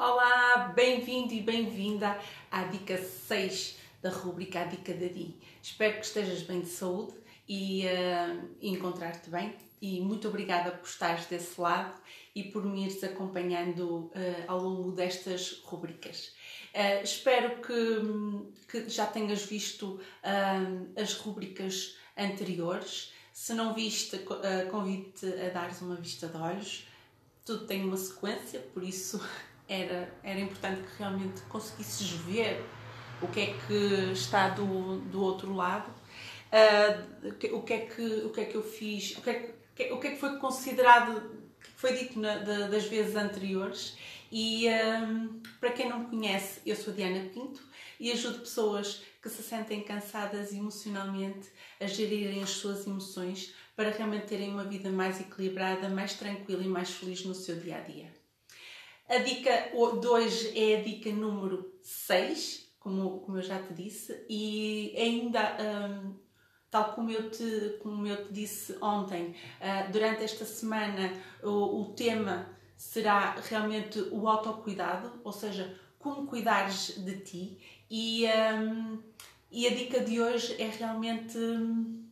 Olá, 0.00 0.72
bem-vindo 0.76 1.34
e 1.34 1.40
bem-vinda 1.40 2.16
à 2.52 2.62
dica 2.62 2.96
6 2.96 3.78
da 4.00 4.10
rubrica 4.10 4.60
A 4.60 4.64
Dica 4.64 4.94
da 4.94 5.08
Di. 5.08 5.34
Espero 5.60 5.94
que 5.94 6.06
estejas 6.06 6.40
bem 6.42 6.60
de 6.60 6.68
saúde 6.68 7.14
e 7.48 7.84
uh, 7.84 8.48
encontrar-te 8.62 9.28
bem. 9.28 9.56
E 9.82 10.00
muito 10.00 10.28
obrigada 10.28 10.70
por 10.70 10.86
estares 10.86 11.26
desse 11.26 11.60
lado 11.60 12.00
e 12.32 12.44
por 12.44 12.64
me 12.64 12.84
ires 12.84 13.02
acompanhando 13.02 13.82
uh, 13.82 14.12
ao 14.46 14.60
longo 14.60 14.92
destas 14.92 15.62
rubricas. 15.64 16.32
Uh, 16.72 17.02
espero 17.02 17.60
que, 17.60 18.70
que, 18.70 18.88
já 18.88 19.04
tenhas 19.04 19.42
visto 19.42 20.00
as 20.94 21.14
rubricas 21.14 21.96
anteriores. 22.16 23.12
Se 23.32 23.52
não 23.52 23.74
viste, 23.74 24.16
convido-te 24.70 25.26
a 25.26 25.48
dares 25.48 25.82
uma 25.82 25.96
vista 25.96 26.28
de 26.28 26.36
olhos. 26.36 26.86
Tudo 27.44 27.66
tem 27.66 27.82
uma 27.82 27.96
sequência, 27.96 28.60
por 28.60 28.84
isso 28.84 29.20
era, 29.68 30.12
era 30.22 30.40
importante 30.40 30.82
que 30.82 30.98
realmente 30.98 31.42
conseguisses 31.42 32.10
ver 32.10 32.64
o 33.20 33.28
que 33.28 33.40
é 33.40 33.54
que 33.66 34.12
está 34.12 34.48
do, 34.48 35.00
do 35.00 35.22
outro 35.22 35.54
lado, 35.54 35.90
uh, 35.90 37.28
o, 37.54 37.62
que 37.62 37.72
é 37.72 37.78
que, 37.80 38.02
o 38.24 38.30
que 38.30 38.40
é 38.40 38.44
que 38.44 38.54
eu 38.54 38.62
fiz, 38.62 39.16
o 39.16 39.22
que 39.22 39.30
é 39.30 39.54
que, 39.74 39.92
o 39.92 40.00
que, 40.00 40.06
é 40.06 40.10
que 40.12 40.16
foi 40.16 40.38
considerado, 40.38 41.38
foi 41.76 41.92
dito 41.92 42.18
na, 42.18 42.38
das 42.38 42.84
vezes 42.84 43.16
anteriores. 43.16 43.96
E 44.30 44.68
um, 44.68 45.40
ah, 45.42 45.48
para 45.58 45.72
quem 45.72 45.88
não 45.88 46.00
me 46.00 46.06
conhece, 46.06 46.60
eu 46.66 46.76
sou 46.76 46.92
Diana 46.92 47.30
Pinto 47.30 47.62
e 47.98 48.12
ajudo 48.12 48.40
pessoas 48.40 49.02
que 49.22 49.28
se 49.28 49.42
sentem 49.42 49.82
cansadas 49.82 50.52
emocionalmente 50.52 51.48
a 51.80 51.86
gerirem 51.86 52.42
as 52.42 52.50
suas 52.50 52.86
emoções 52.86 53.54
para 53.74 53.90
realmente 53.90 54.26
terem 54.26 54.50
uma 54.50 54.64
vida 54.64 54.90
mais 54.90 55.18
equilibrada, 55.18 55.88
mais 55.88 56.12
tranquila 56.14 56.62
e 56.62 56.68
mais 56.68 56.90
feliz 56.90 57.24
no 57.24 57.34
seu 57.34 57.58
dia 57.58 57.78
a 57.78 57.80
dia. 57.80 58.17
A 59.08 59.16
dica 59.20 59.70
de 59.72 60.06
hoje 60.06 60.52
é 60.54 60.76
a 60.76 60.82
dica 60.82 61.10
número 61.10 61.72
6, 61.82 62.74
como, 62.78 63.20
como 63.20 63.38
eu 63.38 63.42
já 63.42 63.58
te 63.62 63.72
disse, 63.72 64.26
e 64.28 64.94
ainda, 64.98 65.56
um, 65.58 66.14
tal 66.70 66.92
como 66.92 67.10
eu, 67.10 67.30
te, 67.30 67.78
como 67.82 68.06
eu 68.06 68.26
te 68.26 68.34
disse 68.34 68.76
ontem, 68.82 69.34
uh, 69.62 69.90
durante 69.90 70.24
esta 70.24 70.44
semana 70.44 71.10
o, 71.42 71.80
o 71.80 71.94
tema 71.94 72.50
será 72.76 73.36
realmente 73.40 73.98
o 74.12 74.28
autocuidado, 74.28 75.18
ou 75.24 75.32
seja, 75.32 75.74
como 75.98 76.26
cuidares 76.26 76.98
de 76.98 77.18
ti, 77.20 77.58
e, 77.90 78.26
um, 78.26 79.02
e 79.50 79.66
a 79.66 79.74
dica 79.74 80.00
de 80.00 80.20
hoje 80.20 80.54
é 80.60 80.68
realmente 80.68 81.38
um, 81.38 82.06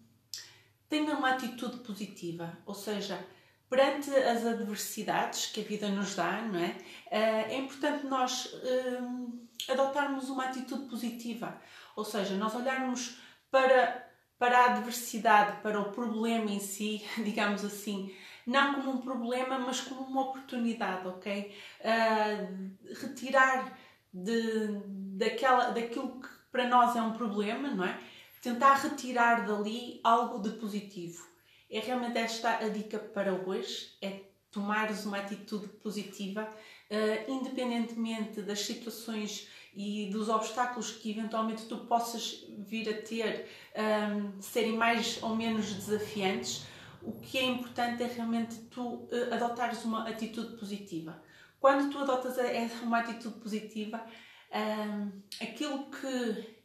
tenha 0.88 1.14
uma 1.14 1.32
atitude 1.32 1.76
positiva, 1.80 2.56
ou 2.64 2.74
seja, 2.74 3.22
perante 3.68 4.10
as 4.10 4.44
adversidades 4.44 5.46
que 5.46 5.60
a 5.60 5.64
vida 5.64 5.88
nos 5.88 6.14
dá, 6.14 6.42
não 6.42 6.58
é? 6.58 6.76
Eh, 7.10 7.54
é 7.54 7.58
importante 7.58 8.06
nós 8.06 8.54
eh, 8.62 9.72
adotarmos 9.72 10.28
uma 10.30 10.44
atitude 10.44 10.88
positiva, 10.88 11.60
ou 11.96 12.04
seja, 12.04 12.36
nós 12.36 12.54
olharmos 12.54 13.18
para, 13.50 14.08
para 14.38 14.58
a 14.58 14.64
adversidade, 14.74 15.60
para 15.62 15.80
o 15.80 15.90
problema 15.90 16.50
em 16.50 16.60
si, 16.60 17.04
digamos 17.24 17.64
assim, 17.64 18.14
não 18.46 18.74
como 18.74 18.92
um 18.92 19.00
problema, 19.00 19.58
mas 19.58 19.80
como 19.80 20.02
uma 20.02 20.22
oportunidade, 20.22 21.08
ok? 21.08 21.52
Uh, 21.80 22.94
retirar 23.00 23.76
de, 24.12 24.80
daquela, 25.16 25.70
daquilo 25.70 26.20
que 26.20 26.28
para 26.52 26.68
nós 26.68 26.94
é 26.94 27.02
um 27.02 27.12
problema, 27.12 27.68
não 27.70 27.84
é? 27.84 27.98
Tentar 28.40 28.74
retirar 28.74 29.44
dali 29.44 30.00
algo 30.04 30.38
de 30.38 30.50
positivo. 30.50 31.26
É 31.70 31.80
realmente 31.80 32.18
esta 32.18 32.58
a 32.58 32.68
dica 32.68 32.98
para 32.98 33.32
hoje, 33.32 33.96
é 34.00 34.20
tomares 34.50 35.04
uma 35.04 35.18
atitude 35.18 35.68
positiva, 35.68 36.48
uh, 36.90 37.30
independentemente 37.30 38.40
das 38.40 38.60
situações 38.60 39.48
e 39.74 40.08
dos 40.10 40.30
obstáculos 40.30 40.92
que 40.92 41.10
eventualmente 41.10 41.66
tu 41.66 41.76
possas 41.80 42.46
vir 42.66 42.88
a 42.88 43.02
ter, 43.02 43.46
um, 43.76 43.80
ehm, 43.82 44.40
serem 44.40 44.74
mais 44.74 45.22
ou 45.22 45.36
menos 45.36 45.70
desafiantes, 45.74 46.64
o 47.02 47.12
que 47.20 47.36
é 47.36 47.44
importante 47.44 48.02
é 48.02 48.06
realmente 48.06 48.56
tu 48.70 48.80
uh, 48.82 49.34
adotares 49.34 49.84
uma 49.84 50.08
atitude 50.08 50.56
positiva. 50.56 51.22
Quando 51.60 51.92
tu 51.92 51.98
adotas 51.98 52.36
uma 52.82 53.00
atitude 53.00 53.38
positiva, 53.38 54.02
um, 54.50 54.56
ehm, 54.56 55.22
aquilo 55.42 55.90
que 55.90 56.56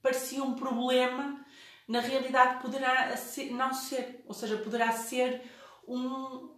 parecia 0.00 0.44
um 0.44 0.54
problema 0.54 1.44
na 1.88 2.00
realidade 2.00 2.62
poderá 2.62 3.16
ser, 3.16 3.52
não 3.52 3.72
ser, 3.72 4.24
ou 4.26 4.34
seja, 4.34 4.56
poderá 4.58 4.92
ser 4.92 5.42
um, 5.86 6.50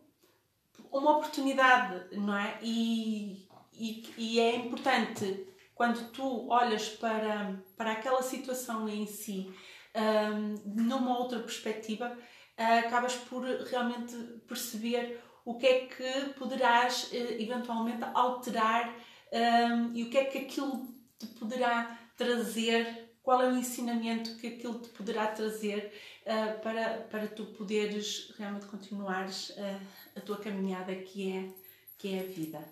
uma 0.92 1.16
oportunidade, 1.16 2.16
não 2.16 2.36
é? 2.36 2.58
E, 2.62 3.48
e, 3.72 4.14
e, 4.16 4.40
é 4.40 4.56
importante 4.56 5.46
quando 5.74 6.10
tu 6.12 6.48
olhas 6.48 6.88
para, 6.88 7.60
para 7.76 7.92
aquela 7.92 8.22
situação 8.22 8.88
em 8.88 9.06
si 9.06 9.52
um, 9.94 10.82
numa 10.82 11.18
outra 11.18 11.40
perspectiva, 11.40 12.16
uh, 12.58 12.78
acabas 12.86 13.14
por 13.14 13.44
realmente 13.44 14.14
perceber 14.46 15.20
o 15.44 15.56
que 15.56 15.66
é 15.66 15.86
que 15.86 16.34
poderás 16.38 17.10
uh, 17.12 17.16
eventualmente 17.40 18.04
alterar 18.14 18.94
um, 19.32 19.94
e 19.94 20.04
o 20.04 20.10
que 20.10 20.18
é 20.18 20.24
que 20.24 20.38
aquilo 20.38 20.88
te 21.18 21.26
poderá 21.26 21.98
trazer 22.16 23.13
qual 23.24 23.40
é 23.40 23.48
o 23.48 23.56
ensinamento 23.56 24.36
que 24.36 24.48
aquilo 24.48 24.78
te 24.78 24.90
poderá 24.90 25.26
trazer 25.26 25.90
uh, 26.26 26.60
para, 26.60 26.98
para 27.10 27.26
tu 27.26 27.46
poderes 27.46 28.30
realmente 28.36 28.66
continuares 28.66 29.48
uh, 29.48 29.80
a 30.14 30.20
tua 30.20 30.36
caminhada 30.36 30.94
que 30.94 31.32
é, 31.32 31.48
que 31.96 32.14
é 32.14 32.20
a 32.20 32.24
vida. 32.24 32.62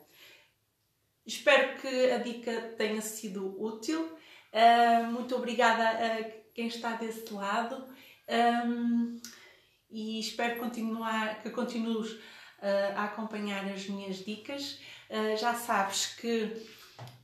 Espero 1.24 1.80
que 1.80 2.10
a 2.10 2.18
dica 2.18 2.74
tenha 2.76 3.00
sido 3.00 3.56
útil. 3.60 4.12
Uh, 4.52 5.10
muito 5.10 5.34
obrigada 5.34 5.88
a 5.88 6.22
quem 6.54 6.66
está 6.66 6.96
desse 6.96 7.32
lado 7.32 7.86
um, 8.69 9.19
e 9.90 10.20
espero 10.20 10.60
continuar, 10.60 11.42
que 11.42 11.48
continues 11.48 12.19
a 12.94 13.04
acompanhar 13.04 13.64
as 13.72 13.88
minhas 13.88 14.19
dicas. 14.24 14.78
já 15.40 15.52
sabes 15.52 16.14
que 16.14 16.64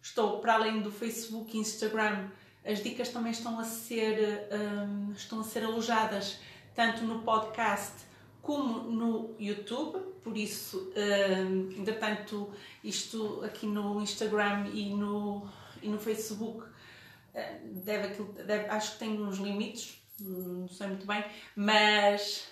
estou 0.03 0.41
para 0.41 0.55
além 0.55 0.81
do 0.81 0.91
Facebook 0.91 1.57
e 1.57 1.61
Instagram 1.61 2.29
as 2.65 2.83
dicas 2.83 3.09
também 3.09 3.33
estão 3.33 3.59
a 3.59 3.65
ser, 3.65 4.49
um, 4.53 5.13
estão 5.13 5.41
a 5.41 5.45
ser 5.45 5.65
alojadas 5.65 6.39
tanto 6.75 7.03
no 7.03 7.23
podcast 7.23 8.07
como 8.43 8.91
no 8.91 9.37
YouTube, 9.39 9.99
por 10.23 10.37
isso, 10.37 10.93
um, 10.97 11.71
entretanto, 11.73 12.51
isto 12.83 13.43
aqui 13.45 13.67
no 13.67 14.01
Instagram 14.01 14.69
e 14.73 14.95
no, 14.95 15.49
e 15.83 15.89
no 15.89 15.99
Facebook 15.99 16.65
hum, 16.65 17.83
deve, 17.85 18.23
deve, 18.45 18.69
acho 18.69 18.93
que 18.93 18.99
tem 19.01 19.21
uns 19.21 19.39
limites, 19.39 20.01
não 20.21 20.69
sei 20.69 20.87
muito 20.87 21.07
bem, 21.07 21.25
mas 21.55 22.49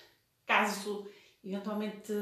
caso 0.46 1.08
eventualmente 1.42 2.12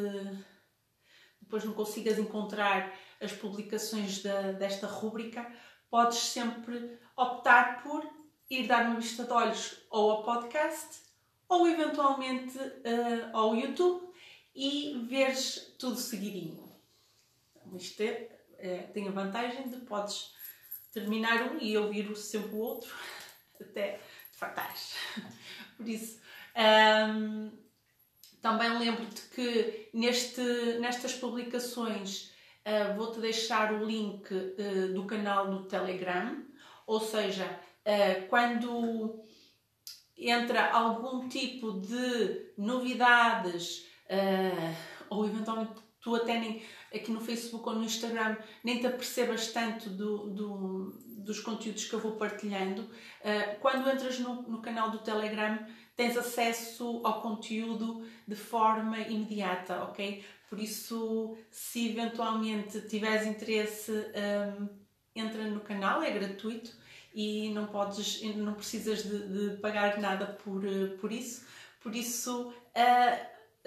depois 1.41 1.65
não 1.65 1.73
consigas 1.73 2.19
encontrar 2.19 2.93
as 3.21 3.33
publicações 3.33 4.23
desta 4.59 4.87
rúbrica, 4.87 5.51
podes 5.91 6.19
sempre 6.19 6.99
optar 7.17 7.83
por 7.83 8.05
ir 8.51 8.67
dar 8.67 8.87
uma 8.87 9.01
vista 9.01 9.25
de 9.25 9.33
olhos 9.33 9.79
ou 9.91 10.11
ao 10.11 10.23
podcast 10.25 11.03
ou 11.49 11.69
eventualmente 11.69 12.59
uh, 12.59 13.31
ao 13.37 13.55
YouTube 13.55 14.09
e 14.55 15.07
veres 15.09 15.75
tudo 15.79 15.97
seguidinho. 15.97 16.73
Então, 17.55 17.77
isto 17.77 18.01
é, 18.03 18.29
é, 18.59 18.79
tem 18.93 19.09
a 19.09 19.13
vantagem 19.13 19.69
de 19.69 19.77
podes 19.79 20.35
terminar 20.93 21.53
um 21.53 21.59
e 21.59 21.77
ouvir 21.77 22.15
sempre 22.17 22.55
o 22.55 22.59
outro 22.59 22.95
até 23.61 24.01
fartares. 24.33 24.95
Por 25.77 25.89
isso, 25.89 26.21
um, 26.57 27.51
também 28.41 28.79
lembro-te 28.79 29.23
que 29.35 29.89
neste, 29.93 30.41
nestas 30.79 31.15
publicações 31.15 32.34
uh, 32.67 32.97
vou-te 32.97 33.21
deixar 33.21 33.73
o 33.73 33.85
link 33.85 34.33
uh, 34.33 34.95
do 34.95 35.05
canal 35.05 35.51
no 35.51 35.65
Telegram, 35.65 36.43
ou 36.87 37.01
seja, 37.01 37.45
uh, 37.45 38.27
quando 38.29 39.23
entra 40.17 40.71
algum 40.71 41.29
tipo 41.29 41.81
de 41.81 42.53
novidades 42.57 43.85
ou 45.11 45.27
eventualmente 45.27 45.73
tu 46.01 46.15
até 46.15 46.39
nem 46.39 46.63
aqui 46.95 47.11
no 47.11 47.21
Facebook 47.21 47.69
ou 47.69 47.75
no 47.75 47.85
Instagram 47.85 48.37
nem 48.63 48.79
te 48.79 48.87
apercebas 48.87 49.49
tanto 49.49 49.91
do, 49.91 50.31
do, 50.31 51.01
dos 51.25 51.41
conteúdos 51.41 51.87
que 51.87 51.95
eu 51.95 51.99
vou 51.99 52.13
partilhando, 52.13 52.89
quando 53.61 53.89
entras 53.91 54.21
no, 54.21 54.43
no 54.43 54.63
canal 54.63 54.91
do 54.91 54.99
Telegram 54.99 55.67
tens 55.97 56.17
acesso 56.17 57.01
ao 57.05 57.21
conteúdo 57.23 58.07
de 58.27 58.35
forma 58.35 58.99
imediata, 58.99 59.83
ok? 59.85 60.25
Por 60.49 60.59
isso, 60.59 61.37
se 61.51 61.91
eventualmente 61.91 62.81
tiveres 62.83 63.27
interesse, 63.27 63.93
um, 63.93 64.69
entra 65.15 65.45
no 65.45 65.61
canal, 65.61 66.03
é 66.03 66.11
gratuito 66.11 66.73
e 67.15 67.51
não 67.51 67.67
podes, 67.67 68.23
não 68.37 68.55
precisas 68.55 69.05
de, 69.05 69.51
de 69.51 69.57
pagar 69.59 69.99
nada 70.01 70.27
por, 70.27 70.63
por 71.01 71.13
isso. 71.13 71.47
Por 71.81 71.95
isso, 71.95 72.49
uh, 72.49 72.53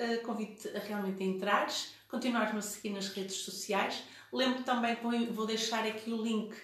uh, 0.03 0.21
convido-te 0.25 0.75
a 0.75 0.79
realmente 0.79 1.23
entrares 1.23 1.97
continuares-me 2.07 2.59
a 2.59 2.61
seguir 2.61 2.89
nas 2.89 3.09
redes 3.09 3.35
sociais. 3.37 4.03
Lembro 4.31 4.63
também 4.63 4.95
que 4.95 5.25
vou 5.31 5.45
deixar 5.45 5.85
aqui 5.85 6.11
o 6.11 6.21
link 6.21 6.55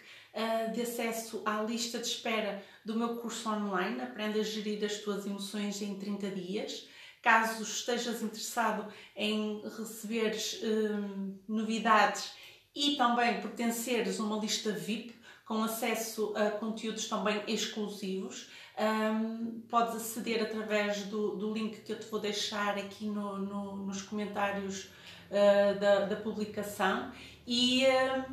de 0.74 0.82
acesso 0.82 1.42
à 1.46 1.62
lista 1.62 2.00
de 2.00 2.08
espera 2.08 2.64
do 2.84 2.96
meu 2.96 3.18
curso 3.18 3.48
online 3.48 4.02
Aprenda 4.02 4.40
a 4.40 4.44
Gerir 4.44 4.84
as 4.84 4.98
Tuas 4.98 5.26
Emoções 5.26 5.82
em 5.82 5.94
30 5.96 6.32
Dias. 6.32 6.88
Caso 7.22 7.64
estejas 7.64 8.22
interessado 8.22 8.92
em 9.16 9.62
receberes 9.78 10.60
um, 10.64 11.38
novidades 11.48 12.34
e 12.76 12.96
também 12.96 13.40
pertenceres 13.40 14.20
a 14.20 14.24
uma 14.24 14.40
lista 14.40 14.72
VIP 14.72 15.16
com 15.46 15.64
acesso 15.64 16.34
a 16.36 16.52
conteúdos 16.52 17.08
também 17.08 17.42
exclusivos, 17.48 18.50
um, 18.78 19.62
podes 19.70 19.96
aceder 19.96 20.42
através 20.42 21.04
do, 21.04 21.36
do, 21.36 21.54
link 21.54 21.82
que 21.82 21.92
eu 21.92 22.00
te 22.00 22.08
vou 22.08 22.20
deixar 22.20 22.78
aqui 22.78 23.06
no, 23.06 23.38
no, 23.38 23.76
nos 23.76 24.02
comentários 24.02 24.86
uh, 25.30 25.80
da, 25.80 26.06
da, 26.06 26.16
publicação 26.16 27.12
e 27.46 27.86
uh, 27.86 28.26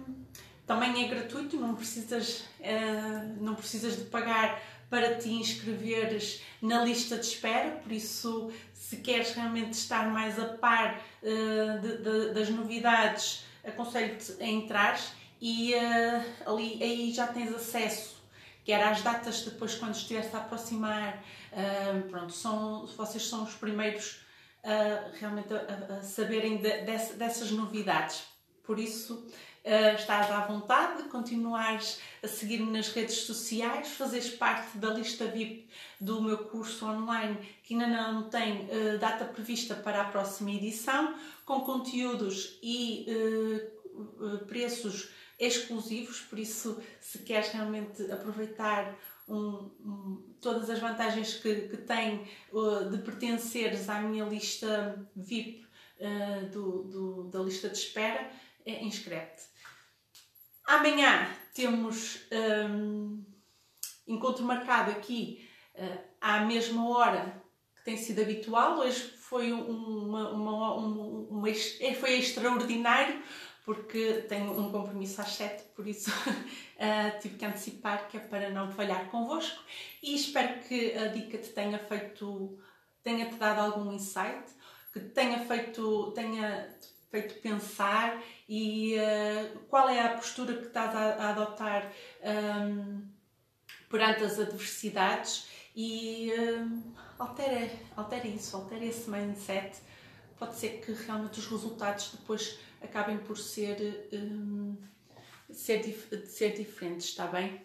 também 0.72 1.05
é 1.05 1.08
gratuito, 1.08 1.56
não 1.56 1.75
precisas, 1.75 2.44
uh, 2.61 3.43
não 3.43 3.56
precisas 3.56 3.96
de 3.96 4.05
pagar 4.05 4.62
para 4.88 5.17
te 5.17 5.28
inscreveres 5.28 6.43
na 6.62 6.84
lista 6.84 7.17
de 7.17 7.26
espera, 7.26 7.70
por 7.82 7.90
isso, 7.90 8.52
se 8.72 8.99
queres 8.99 9.34
realmente 9.34 9.72
estar 9.72 10.08
mais 10.11 10.38
a 10.38 10.46
par 10.46 11.00
de, 11.22 11.99
de, 11.99 12.34
das 12.34 12.49
novidades, 12.50 13.44
aconselho-te 13.64 14.43
a 14.43 14.46
entrar 14.46 15.00
e 15.40 15.75
ali 16.44 16.82
aí 16.82 17.12
já 17.12 17.28
tens 17.28 17.55
acesso 17.55 18.20
quer 18.64 18.82
às 18.84 19.02
datas 19.02 19.43
depois 19.43 19.75
quando 19.75 19.94
estiver-se 19.94 20.34
a 20.37 20.38
aproximar, 20.38 21.22
uh, 21.52 22.08
pronto, 22.08 22.32
são, 22.32 22.87
vocês 22.87 23.26
são 23.26 23.43
os 23.43 23.55
primeiros 23.55 24.20
uh, 24.64 25.11
realmente 25.19 25.52
a, 25.52 25.96
a 25.99 26.02
saberem 26.02 26.58
de, 26.58 26.82
desse, 26.82 27.14
dessas 27.14 27.50
novidades. 27.50 28.22
Por 28.62 28.78
isso, 28.78 29.26
uh, 29.64 29.94
estás 29.94 30.30
à 30.30 30.46
vontade 30.46 31.02
de 31.02 31.08
continuares 31.08 32.00
a 32.22 32.28
seguir-me 32.28 32.70
nas 32.70 32.88
redes 32.88 33.16
sociais, 33.22 33.88
fazeres 33.92 34.30
parte 34.30 34.78
da 34.78 34.90
lista 34.90 35.26
VIP 35.26 35.68
do 36.00 36.22
meu 36.22 36.38
curso 36.38 36.86
online, 36.86 37.36
que 37.62 37.74
ainda 37.74 37.86
não 37.86 38.28
tem 38.28 38.62
uh, 38.62 38.98
data 38.98 39.24
prevista 39.24 39.74
para 39.74 40.02
a 40.02 40.04
próxima 40.04 40.50
edição, 40.50 41.14
com 41.44 41.60
conteúdos 41.60 42.58
e 42.62 43.06
uh, 43.08 44.44
preços 44.46 45.10
exclusivos, 45.38 46.20
por 46.20 46.38
isso, 46.38 46.80
se 47.00 47.20
queres 47.20 47.48
realmente 47.48 48.10
aproveitar 48.12 48.94
um, 49.26 49.70
um, 49.80 50.34
todas 50.40 50.68
as 50.68 50.78
vantagens 50.80 51.34
que, 51.34 51.68
que 51.68 51.76
tem 51.78 52.26
uh, 52.52 52.90
de 52.90 52.98
pertenceres 52.98 53.88
à 53.88 54.00
minha 54.00 54.24
lista 54.24 55.08
VIP 55.16 55.64
uh, 56.00 56.48
do, 56.50 56.82
do, 56.84 57.24
da 57.24 57.38
lista 57.40 57.68
de 57.68 57.78
espera, 57.78 58.30
é, 58.66 58.84
inscreve-te. 58.84 59.50
Amanhã 60.70 61.28
temos 61.52 62.20
um, 62.70 63.25
encontro 64.06 64.44
marcado 64.44 64.93
aqui 64.93 65.50
uh, 65.75 65.99
à 66.20 66.43
mesma 66.43 66.88
hora 66.88 67.43
que 67.75 67.82
tem 67.82 67.96
sido 67.96 68.22
habitual. 68.22 68.78
Hoje 68.78 69.00
foi 69.00 69.52
uma, 69.52 70.31
uma, 70.31 70.75
uma, 70.75 70.75
uma 71.28 71.49
foi 71.99 72.20
extraordinário 72.20 73.20
porque 73.64 74.25
tenho 74.28 74.52
um 74.52 74.70
compromisso 74.70 75.20
às 75.20 75.31
7, 75.31 75.61
por 75.75 75.88
isso 75.88 76.08
uh, 76.08 77.19
tive 77.20 77.37
que 77.37 77.44
antecipar, 77.44 78.06
que 78.06 78.17
é 78.17 78.20
para 78.20 78.49
não 78.50 78.70
falhar 78.70 79.11
convosco. 79.11 79.61
E 80.00 80.14
espero 80.14 80.61
que 80.61 80.96
a 80.96 81.08
dica 81.08 81.37
te 81.37 81.49
tenha 81.49 81.81
feito, 81.81 82.56
tenha-te 83.02 83.34
dado 83.34 83.58
algum 83.58 83.93
insight, 83.93 84.44
que 84.93 85.00
tenha 85.00 85.40
feito, 85.40 86.12
tenha 86.12 86.72
feito 87.10 87.40
pensar 87.40 88.22
e 88.48 88.96
uh, 88.96 89.58
qual 89.68 89.88
é 89.88 90.00
a 90.00 90.10
postura 90.10 90.56
que 90.56 90.66
estás 90.66 90.94
a, 90.94 91.14
a 91.14 91.30
adotar 91.30 91.92
um, 92.22 93.02
perante 93.88 94.22
as 94.22 94.38
adversidades 94.38 95.48
e 95.74 96.32
um, 96.38 96.94
altera, 97.18 97.70
altera 97.96 98.26
isso, 98.26 98.56
altera 98.56 98.84
esse 98.84 99.10
mindset. 99.10 99.78
Pode 100.38 100.56
ser 100.56 100.80
que 100.80 100.92
realmente 100.92 101.38
os 101.38 101.46
resultados 101.46 102.12
depois 102.12 102.58
acabem 102.80 103.18
por 103.18 103.36
ser, 103.36 104.08
um, 104.12 104.76
ser, 105.50 105.82
dif 105.82 106.26
ser 106.26 106.54
diferentes, 106.54 107.08
está 107.08 107.26
bem? 107.26 107.60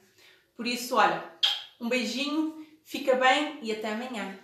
Por 0.56 0.66
isso, 0.66 0.96
olha, 0.96 1.24
um 1.80 1.88
beijinho, 1.88 2.66
fica 2.84 3.16
bem 3.16 3.60
e 3.62 3.72
até 3.72 3.94
amanhã. 3.94 4.38